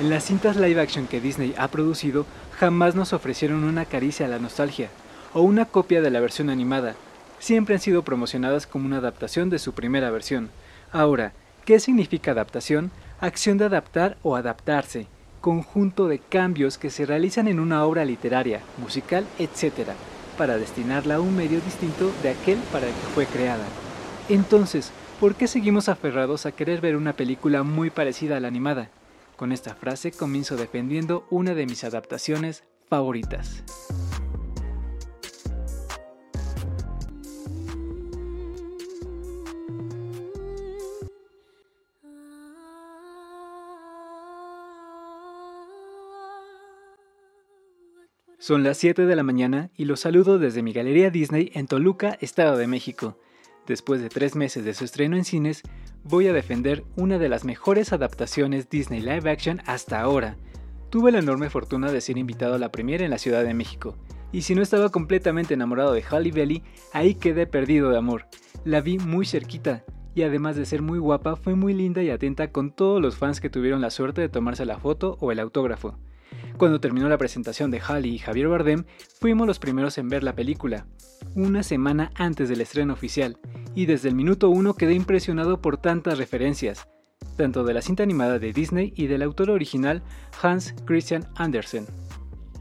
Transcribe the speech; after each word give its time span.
En 0.00 0.10
las 0.10 0.24
cintas 0.24 0.56
live 0.56 0.80
action 0.80 1.06
que 1.06 1.20
Disney 1.20 1.54
ha 1.56 1.68
producido, 1.68 2.26
jamás 2.58 2.96
nos 2.96 3.12
ofrecieron 3.12 3.62
una 3.62 3.84
caricia 3.84 4.26
a 4.26 4.28
la 4.28 4.40
nostalgia 4.40 4.88
o 5.32 5.42
una 5.42 5.66
copia 5.66 6.02
de 6.02 6.10
la 6.10 6.18
versión 6.18 6.50
animada. 6.50 6.96
Siempre 7.38 7.76
han 7.76 7.80
sido 7.80 8.02
promocionadas 8.02 8.66
como 8.66 8.86
una 8.86 8.96
adaptación 8.96 9.50
de 9.50 9.60
su 9.60 9.72
primera 9.72 10.10
versión. 10.10 10.50
Ahora, 10.90 11.32
¿qué 11.64 11.78
significa 11.78 12.32
adaptación? 12.32 12.90
Acción 13.20 13.56
de 13.56 13.66
adaptar 13.66 14.16
o 14.24 14.34
adaptarse, 14.34 15.06
conjunto 15.40 16.08
de 16.08 16.18
cambios 16.18 16.76
que 16.76 16.90
se 16.90 17.06
realizan 17.06 17.46
en 17.46 17.60
una 17.60 17.84
obra 17.84 18.04
literaria, 18.04 18.62
musical, 18.78 19.24
etc., 19.38 19.90
para 20.36 20.58
destinarla 20.58 21.16
a 21.16 21.20
un 21.20 21.36
medio 21.36 21.60
distinto 21.60 22.10
de 22.24 22.30
aquel 22.30 22.58
para 22.72 22.88
el 22.88 22.92
que 22.92 23.06
fue 23.14 23.26
creada. 23.26 23.64
Entonces, 24.28 24.90
¿por 25.20 25.36
qué 25.36 25.46
seguimos 25.46 25.88
aferrados 25.88 26.46
a 26.46 26.52
querer 26.52 26.80
ver 26.80 26.96
una 26.96 27.12
película 27.12 27.62
muy 27.62 27.90
parecida 27.90 28.38
a 28.38 28.40
la 28.40 28.48
animada? 28.48 28.88
Con 29.44 29.52
esta 29.52 29.74
frase 29.74 30.10
comienzo 30.10 30.56
defendiendo 30.56 31.26
una 31.28 31.54
de 31.54 31.66
mis 31.66 31.84
adaptaciones 31.84 32.64
favoritas. 32.88 33.62
Son 48.38 48.64
las 48.64 48.78
7 48.78 49.04
de 49.04 49.14
la 49.14 49.22
mañana 49.22 49.68
y 49.76 49.84
los 49.84 50.00
saludo 50.00 50.38
desde 50.38 50.62
mi 50.62 50.72
galería 50.72 51.10
Disney 51.10 51.50
en 51.52 51.66
Toluca, 51.66 52.16
Estado 52.22 52.56
de 52.56 52.66
México. 52.66 53.18
Después 53.66 54.02
de 54.02 54.10
tres 54.10 54.36
meses 54.36 54.64
de 54.64 54.74
su 54.74 54.84
estreno 54.84 55.16
en 55.16 55.24
cines, 55.24 55.62
voy 56.02 56.26
a 56.28 56.34
defender 56.34 56.84
una 56.96 57.18
de 57.18 57.30
las 57.30 57.44
mejores 57.44 57.94
adaptaciones 57.94 58.68
Disney 58.68 59.00
Live 59.00 59.30
Action 59.30 59.62
hasta 59.64 60.00
ahora. 60.00 60.36
Tuve 60.90 61.12
la 61.12 61.20
enorme 61.20 61.48
fortuna 61.48 61.90
de 61.90 62.02
ser 62.02 62.18
invitado 62.18 62.54
a 62.54 62.58
la 62.58 62.70
premiere 62.70 63.06
en 63.06 63.10
la 63.10 63.18
Ciudad 63.18 63.42
de 63.42 63.54
México, 63.54 63.96
y 64.32 64.42
si 64.42 64.54
no 64.54 64.60
estaba 64.60 64.90
completamente 64.90 65.54
enamorado 65.54 65.92
de 65.92 66.02
Halle 66.02 66.30
Belly, 66.30 66.62
ahí 66.92 67.14
quedé 67.14 67.46
perdido 67.46 67.90
de 67.90 67.96
amor. 67.96 68.26
La 68.64 68.82
vi 68.82 68.98
muy 68.98 69.24
cerquita, 69.24 69.84
y 70.14 70.22
además 70.22 70.56
de 70.56 70.66
ser 70.66 70.82
muy 70.82 70.98
guapa, 70.98 71.34
fue 71.34 71.54
muy 71.54 71.72
linda 71.72 72.02
y 72.02 72.10
atenta 72.10 72.52
con 72.52 72.70
todos 72.70 73.00
los 73.00 73.16
fans 73.16 73.40
que 73.40 73.50
tuvieron 73.50 73.80
la 73.80 73.90
suerte 73.90 74.20
de 74.20 74.28
tomarse 74.28 74.66
la 74.66 74.78
foto 74.78 75.16
o 75.20 75.32
el 75.32 75.38
autógrafo. 75.38 75.96
Cuando 76.56 76.80
terminó 76.80 77.08
la 77.08 77.18
presentación 77.18 77.70
de 77.70 77.80
Halle 77.80 78.08
y 78.08 78.18
Javier 78.18 78.48
Bardem, 78.48 78.84
fuimos 79.20 79.46
los 79.46 79.58
primeros 79.58 79.98
en 79.98 80.08
ver 80.08 80.22
la 80.22 80.34
película, 80.34 80.86
una 81.34 81.62
semana 81.62 82.12
antes 82.14 82.48
del 82.48 82.60
estreno 82.60 82.92
oficial, 82.92 83.38
y 83.74 83.86
desde 83.86 84.08
el 84.08 84.14
minuto 84.14 84.50
uno 84.50 84.74
quedé 84.74 84.94
impresionado 84.94 85.60
por 85.60 85.78
tantas 85.78 86.18
referencias, 86.18 86.86
tanto 87.36 87.64
de 87.64 87.74
la 87.74 87.82
cinta 87.82 88.02
animada 88.02 88.38
de 88.38 88.52
Disney 88.52 88.92
y 88.96 89.06
del 89.08 89.22
autor 89.22 89.50
original 89.50 90.02
Hans 90.42 90.74
Christian 90.84 91.28
Andersen. 91.34 91.86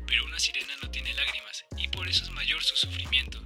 Pero 0.07 0.25
una 0.25 0.39
sirena 0.39 0.73
no 0.81 0.89
tiene 0.89 1.13
lágrimas 1.13 1.65
y 1.77 1.87
por 1.89 2.07
eso 2.07 2.23
es 2.23 2.31
mayor 2.31 2.61
su 2.61 2.75
sufrimiento. 2.75 3.39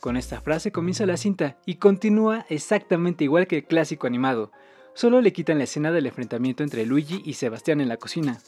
Con 0.00 0.16
esta 0.16 0.40
frase 0.40 0.72
comienza 0.72 1.06
la 1.06 1.16
cinta 1.16 1.58
y 1.64 1.76
continúa 1.76 2.44
exactamente 2.48 3.24
igual 3.24 3.46
que 3.46 3.58
el 3.58 3.64
clásico 3.64 4.08
animado, 4.08 4.50
solo 4.94 5.20
le 5.20 5.32
quitan 5.32 5.58
la 5.58 5.64
escena 5.64 5.92
del 5.92 6.06
enfrentamiento 6.06 6.64
entre 6.64 6.84
Luigi 6.84 7.22
y 7.24 7.34
Sebastián 7.34 7.80
en 7.80 7.88
la 7.88 7.98
cocina, 7.98 8.40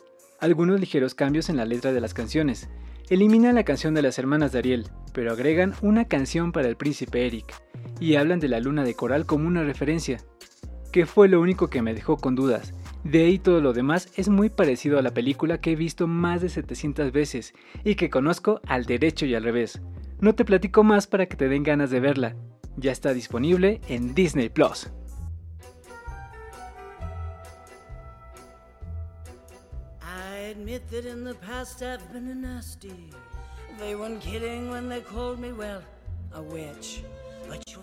algunos 0.45 0.78
ligeros 0.78 1.14
cambios 1.14 1.48
en 1.48 1.56
la 1.56 1.64
letra 1.64 1.92
de 1.92 2.00
las 2.00 2.12
canciones. 2.12 2.69
Eliminan 3.09 3.55
la 3.55 3.64
canción 3.64 3.95
de 3.95 4.03
las 4.03 4.19
hermanas 4.19 4.53
de 4.53 4.59
Ariel, 4.59 4.89
pero 5.12 5.33
agregan 5.33 5.75
una 5.81 6.05
canción 6.05 6.53
para 6.53 6.69
el 6.69 6.77
príncipe 6.77 7.27
Eric, 7.27 7.55
y 7.98 8.17
hablan 8.17 8.41
de 8.41 8.48
la 8.48 8.61
luna 8.61 8.84
de 8.84 8.95
coral 8.95 9.25
como 9.25 9.48
una 9.48 9.62
referencia, 9.62 10.20
que 10.92 11.06
fue 11.06 11.28
lo 11.28 11.41
único 11.41 11.69
que 11.69 11.81
me 11.81 11.95
dejó 11.95 12.19
con 12.19 12.34
dudas. 12.34 12.75
De 13.05 13.25
ahí 13.25 13.39
todo 13.39 13.61
lo 13.61 13.73
demás 13.73 14.09
es 14.17 14.28
muy 14.28 14.51
parecido 14.51 14.98
a 14.98 15.03
la 15.03 15.14
película 15.14 15.61
que 15.61 15.73
he 15.73 15.77
visto 15.77 16.06
más 16.06 16.42
de 16.42 16.51
700 16.51 17.11
veces 17.11 17.55
y 17.83 17.95
que 17.95 18.11
conozco 18.11 18.61
al 18.67 18.85
derecho 18.85 19.27
y 19.27 19.35
al 19.35 19.45
revés. 19.45 19.80
No 20.20 20.35
te 20.35 20.45
platico 20.45 20.85
más 20.85 21.07
para 21.07 21.27
que 21.27 21.36
te 21.36 21.48
den 21.48 21.63
ganas 21.63 21.90
de 21.90 22.01
verla. 22.01 22.36
Ya 22.77 22.92
está 22.92 23.13
disponible 23.13 23.80
en 23.89 24.14
Disney 24.14 24.51
Plus. 24.51 24.90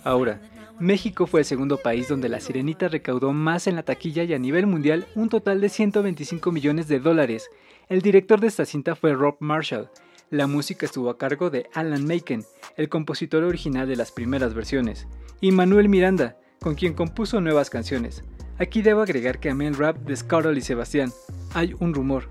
Ahora, 0.03 0.41
México 0.79 1.27
fue 1.27 1.41
el 1.41 1.45
segundo 1.45 1.77
país 1.77 2.07
donde 2.07 2.29
la 2.29 2.39
sirenita 2.39 2.87
recaudó 2.87 3.33
más 3.33 3.67
en 3.67 3.75
la 3.75 3.83
taquilla 3.83 4.23
y 4.23 4.33
a 4.33 4.39
nivel 4.39 4.65
mundial 4.65 5.05
un 5.15 5.29
total 5.29 5.61
de 5.61 5.69
125 5.69 6.51
millones 6.51 6.87
de 6.87 6.99
dólares. 6.99 7.49
El 7.87 8.01
director 8.01 8.39
de 8.39 8.47
esta 8.47 8.65
cinta 8.65 8.95
fue 8.95 9.13
Rob 9.13 9.35
Marshall. 9.39 9.89
La 10.29 10.47
música 10.47 10.85
estuvo 10.85 11.09
a 11.09 11.17
cargo 11.17 11.49
de 11.49 11.69
Alan 11.73 12.05
Menken, 12.05 12.45
el 12.77 12.89
compositor 12.89 13.43
original 13.43 13.87
de 13.87 13.97
las 13.97 14.11
primeras 14.11 14.53
versiones, 14.53 15.07
y 15.41 15.51
Manuel 15.51 15.89
Miranda, 15.89 16.37
con 16.59 16.75
quien 16.75 16.93
compuso 16.93 17.41
nuevas 17.41 17.69
canciones. 17.69 18.23
Aquí 18.57 18.81
debo 18.81 19.01
agregar 19.01 19.39
que 19.39 19.49
amé 19.49 19.67
el 19.67 19.75
rap 19.75 19.97
de 19.97 20.15
Scarlett 20.15 20.57
y 20.57 20.61
Sebastián. 20.61 21.11
Hay 21.53 21.75
un 21.79 21.93
rumor, 21.93 22.29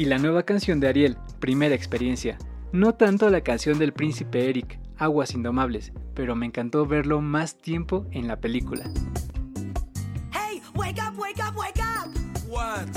y 0.00 0.06
la 0.06 0.16
nueva 0.16 0.44
canción 0.44 0.80
de 0.80 0.88
Ariel, 0.88 1.18
Primera 1.40 1.74
Experiencia. 1.74 2.38
No 2.72 2.94
tanto 2.94 3.28
la 3.28 3.42
canción 3.42 3.78
del 3.78 3.92
príncipe 3.92 4.48
Eric, 4.48 4.80
Aguas 4.96 5.34
Indomables, 5.34 5.92
pero 6.14 6.34
me 6.34 6.46
encantó 6.46 6.86
verlo 6.86 7.20
más 7.20 7.56
tiempo 7.56 8.06
en 8.10 8.26
la 8.26 8.40
película. 8.40 8.84
Hey, 10.32 10.62
wake 10.74 10.98
up, 11.06 11.18
wake 11.18 11.38
up, 11.46 11.54
wake 11.54 11.82
up. 11.82 12.08
What? 12.48 12.88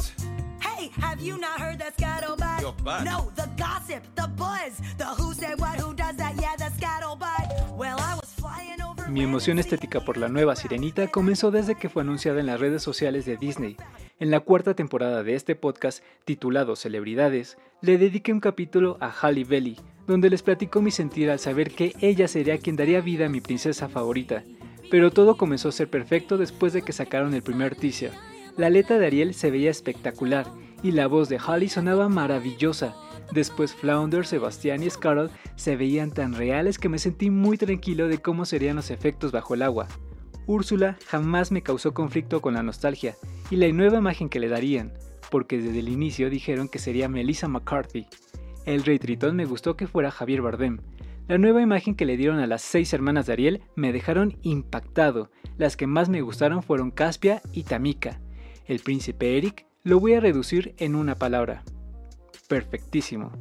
Hey, 0.62 0.91
have 0.97 1.22
you 1.22 1.38
not 1.38 1.59
heard 1.59 1.78
that 1.80 1.94
scuttlebutt? 1.97 3.03
No, 3.03 3.34
the 3.35 3.50
gossip, 3.58 4.03
the 4.16 4.30
buzz, 4.38 4.80
the 4.97 5.03
who 5.03 5.34
said 5.34 5.59
what, 5.59 5.78
who 5.81 5.94
does 5.94 6.16
that, 6.16 6.35
yeah, 6.40 6.56
the 6.56 6.72
scuttlebutt. 6.80 7.75
Well, 7.75 7.97
I 8.00 8.16
was 8.16 8.31
flying 8.34 8.81
over 8.81 9.09
Mi 9.09 9.24
emoción 9.24 9.59
estética 9.59 10.00
por 10.00 10.16
la 10.16 10.30
nueva 10.30 10.56
Sirenita 10.56 11.09
comenzó 11.09 11.52
desde 11.52 11.75
que 11.75 11.90
fue 11.90 12.03
anunciada 12.03 12.40
en 12.40 12.46
las 12.46 12.62
redes 12.62 12.81
sociales 12.81 13.25
de 13.25 13.35
Disney 13.35 13.75
en 14.19 14.31
la 14.31 14.40
cuarta 14.40 14.75
temporada 14.75 15.24
de 15.24 15.35
este 15.35 15.56
podcast, 15.56 16.03
titulado 16.24 16.75
Celebridades, 16.75 17.57
le 17.81 17.97
dediqué 17.97 18.31
un 18.31 18.40
capítulo 18.40 18.97
a 19.01 19.09
Halle 19.09 19.44
Belly, 19.44 19.78
donde 20.07 20.29
les 20.29 20.44
platicó 20.44 20.81
mi 20.81 20.91
sentir 20.91 21.29
al 21.29 21.40
saber 21.40 21.72
que 21.72 21.94
ella 22.00 22.28
sería 22.28 22.57
quien 22.57 22.75
daría 22.75 23.02
vida 23.02 23.25
a 23.25 23.29
mi 23.29 23.41
princesa 23.41 23.90
favorita. 23.90 24.44
Pero 24.91 25.12
todo 25.12 25.35
comenzó 25.35 25.69
a 25.69 25.73
ser 25.73 25.90
perfecto 25.90 26.38
después 26.38 26.73
de 26.73 26.84
que 26.84 26.94
sacaron 26.94 27.34
el 27.34 27.41
primer 27.41 27.75
teaser. 27.75 28.12
La 28.56 28.69
letra 28.69 29.00
de 29.00 29.07
Ariel 29.07 29.34
se 29.34 29.50
veía 29.50 29.72
espectacular 29.72 30.46
y 30.84 30.91
la 30.91 31.07
voz 31.07 31.28
de 31.28 31.40
Halle 31.40 31.69
sonaba 31.69 32.07
maravillosa. 32.07 32.96
Después 33.31 33.73
Flounder, 33.73 34.28
Sebastián 34.28 34.84
y 34.84 34.90
Scarlett 34.90 35.31
se 35.56 35.75
veían 35.75 36.12
tan 36.12 36.34
reales 36.35 36.78
que 36.78 36.90
me 36.90 37.00
sentí 37.00 37.31
muy 37.31 37.57
tranquilo 37.57 38.07
de 38.07 38.19
cómo 38.19 38.46
serían 38.46 38.75
los 38.75 38.91
efectos 38.91 39.31
bajo 39.31 39.56
el 39.56 39.63
agua. 39.63 39.88
Úrsula 40.45 40.97
jamás 41.07 41.51
me 41.51 41.61
causó 41.61 41.93
conflicto 41.93 42.41
con 42.41 42.55
la 42.55 42.63
nostalgia 42.63 43.15
y 43.49 43.55
la 43.55 43.71
nueva 43.71 43.99
imagen 43.99 44.29
que 44.29 44.39
le 44.39 44.49
darían, 44.49 44.91
porque 45.31 45.57
desde 45.57 45.79
el 45.79 45.89
inicio 45.89 46.29
dijeron 46.29 46.67
que 46.67 46.79
sería 46.79 47.07
Melissa 47.07 47.47
McCarthy. 47.47 48.07
El 48.65 48.83
Rey 48.83 48.99
Tritón 48.99 49.35
me 49.35 49.45
gustó 49.45 49.77
que 49.77 49.87
fuera 49.87 50.11
Javier 50.11 50.41
Bardem. 50.41 50.79
La 51.27 51.37
nueva 51.37 51.61
imagen 51.61 51.95
que 51.95 52.05
le 52.05 52.17
dieron 52.17 52.39
a 52.39 52.47
las 52.47 52.61
seis 52.61 52.93
hermanas 52.93 53.25
de 53.25 53.33
Ariel 53.33 53.61
me 53.75 53.93
dejaron 53.93 54.37
impactado. 54.41 55.31
Las 55.57 55.77
que 55.77 55.87
más 55.87 56.09
me 56.09 56.21
gustaron 56.21 56.61
fueron 56.61 56.91
Caspia 56.91 57.41
y 57.53 57.63
Tamika. 57.63 58.19
El 58.65 58.79
príncipe 58.79 59.37
Eric 59.37 59.65
lo 59.83 59.99
voy 59.99 60.13
a 60.13 60.19
reducir 60.19 60.75
en 60.77 60.95
una 60.95 61.15
palabra. 61.15 61.63
Perfectísimo. 62.49 63.31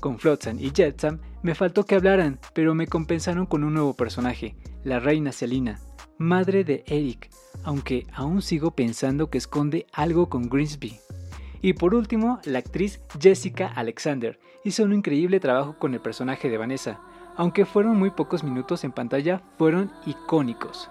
Con 0.00 0.18
Flotsam 0.18 0.58
y 0.60 0.70
Jetsam 0.70 1.20
me 1.42 1.54
faltó 1.54 1.84
que 1.84 1.96
hablaran, 1.96 2.38
pero 2.54 2.74
me 2.74 2.86
compensaron 2.86 3.46
con 3.46 3.64
un 3.64 3.74
nuevo 3.74 3.94
personaje, 3.94 4.56
la 4.84 5.00
reina 5.00 5.32
Selina 5.32 5.80
madre 6.20 6.64
de 6.64 6.84
Eric, 6.86 7.30
aunque 7.64 8.06
aún 8.12 8.42
sigo 8.42 8.72
pensando 8.72 9.30
que 9.30 9.38
esconde 9.38 9.86
algo 9.90 10.28
con 10.28 10.50
Grimsby. 10.50 11.00
Y 11.62 11.72
por 11.72 11.94
último, 11.94 12.40
la 12.44 12.58
actriz 12.58 13.00
Jessica 13.18 13.68
Alexander 13.68 14.38
hizo 14.62 14.84
un 14.84 14.92
increíble 14.92 15.40
trabajo 15.40 15.78
con 15.78 15.94
el 15.94 16.00
personaje 16.00 16.50
de 16.50 16.58
Vanessa, 16.58 17.00
aunque 17.38 17.64
fueron 17.64 17.98
muy 17.98 18.10
pocos 18.10 18.44
minutos 18.44 18.84
en 18.84 18.92
pantalla, 18.92 19.40
fueron 19.56 19.90
icónicos. 20.04 20.90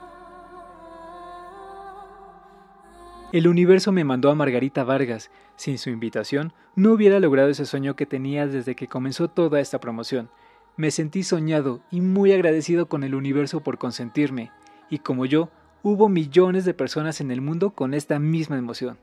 El 3.32 3.48
universo 3.48 3.92
me 3.92 4.04
mandó 4.04 4.32
a 4.32 4.36
Margarita 4.36 4.84
Vargas. 4.84 5.30
Sin 5.58 5.78
su 5.78 5.92
invitación, 5.92 6.54
no 6.76 6.94
hubiera 6.94 7.20
logrado 7.20 7.50
ese 7.50 7.66
sueño 7.66 7.96
que 7.96 8.08
tenía 8.08 8.48
desde 8.48 8.76
que 8.76 8.88
comenzó 8.88 9.28
toda 9.28 9.60
esta 9.60 9.80
promoción. 9.80 10.32
Me 10.76 10.90
sentí 10.90 11.22
soñado 11.22 11.82
y 11.92 12.02
muy 12.02 12.32
agradecido 12.32 12.88
con 12.88 13.04
el 13.04 13.14
universo 13.14 13.60
por 13.60 13.78
consentirme, 13.78 14.52
y 14.90 15.00
como 15.00 15.26
yo, 15.26 15.50
hubo 15.84 16.10
millones 16.10 16.66
de 16.66 16.74
personas 16.74 17.22
en 17.22 17.32
el 17.32 17.42
mundo 17.42 17.72
con 17.72 17.94
esta 17.94 18.20
misma 18.20 18.58
emoción. 18.58 18.98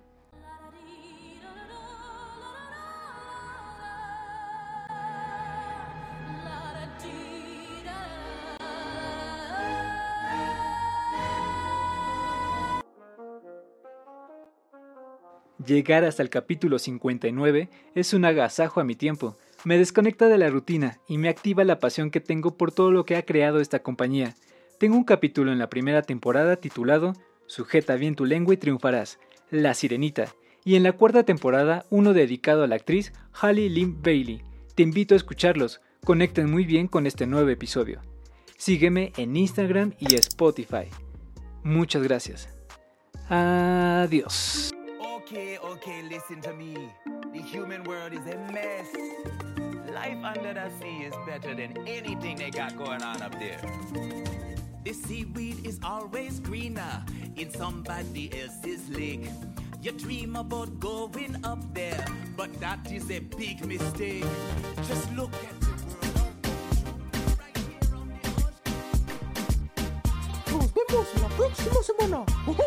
Llegar 15.64 16.04
hasta 16.04 16.22
el 16.22 16.30
capítulo 16.30 16.78
59 16.78 17.68
es 17.96 18.14
un 18.14 18.24
agasajo 18.24 18.78
a 18.78 18.84
mi 18.84 18.94
tiempo, 18.94 19.36
me 19.64 19.78
desconecta 19.78 20.28
de 20.28 20.38
la 20.38 20.48
rutina 20.48 21.00
y 21.08 21.18
me 21.18 21.28
activa 21.28 21.64
la 21.64 21.80
pasión 21.80 22.12
que 22.12 22.20
tengo 22.20 22.56
por 22.56 22.70
todo 22.70 22.92
lo 22.92 23.04
que 23.04 23.16
ha 23.16 23.24
creado 23.24 23.58
esta 23.58 23.80
compañía. 23.80 24.36
Tengo 24.78 24.96
un 24.96 25.04
capítulo 25.04 25.52
en 25.52 25.58
la 25.58 25.70
primera 25.70 26.02
temporada 26.02 26.56
titulado 26.56 27.14
Sujeta 27.46 27.96
bien 27.96 28.14
tu 28.14 28.26
lengua 28.26 28.52
y 28.52 28.58
triunfarás, 28.58 29.18
La 29.50 29.72
Sirenita, 29.72 30.34
y 30.64 30.74
en 30.74 30.82
la 30.82 30.92
cuarta 30.92 31.22
temporada 31.22 31.86
uno 31.88 32.12
dedicado 32.12 32.62
a 32.62 32.66
la 32.66 32.76
actriz 32.76 33.14
Halle 33.32 33.70
Lynn 33.70 34.02
Bailey. 34.02 34.42
Te 34.74 34.82
invito 34.82 35.14
a 35.14 35.16
escucharlos, 35.16 35.80
conecten 36.04 36.50
muy 36.50 36.66
bien 36.66 36.88
con 36.88 37.06
este 37.06 37.26
nuevo 37.26 37.48
episodio. 37.48 38.02
Sígueme 38.58 39.12
en 39.16 39.36
Instagram 39.36 39.94
y 39.98 40.14
Spotify. 40.16 40.90
Muchas 41.62 42.02
gracias. 42.02 42.50
Adiós. 43.30 44.74
Okay, 45.16 45.56
okay, 45.56 46.02
listen 46.02 46.42
to 46.42 46.52
me. 46.52 46.74
The 47.32 47.40
human 47.40 47.82
world 47.84 48.12
is 48.12 48.26
a 48.30 48.36
mess. 48.52 48.92
Life 49.90 50.22
under 50.22 50.52
the 50.52 50.70
sea 50.78 51.06
is 51.06 51.14
better 51.26 51.54
than 51.54 51.76
anything 51.88 52.36
they 52.36 52.50
got 52.50 52.76
going 52.76 53.02
on 53.02 53.22
up 53.22 53.32
there. 53.38 54.45
The 54.86 54.92
seaweed 54.92 55.66
is 55.66 55.80
always 55.82 56.38
greener 56.38 57.02
in 57.34 57.50
somebody 57.50 58.30
else's 58.40 58.88
lake. 58.88 59.26
You 59.82 59.90
dream 59.90 60.36
about 60.36 60.78
going 60.78 61.44
up 61.44 61.58
there, 61.74 62.06
but 62.36 62.54
that 62.60 62.92
is 62.92 63.10
a 63.10 63.18
big 63.18 63.66
mistake. 63.66 64.24
Just 64.86 65.12
look 65.14 65.34
at 65.34 65.60
the 65.60 65.66
world. 65.66 66.38
right 67.36 67.58
here 67.66 67.96
on 67.96 68.08
the 68.14 68.30
ocean. 72.54 72.65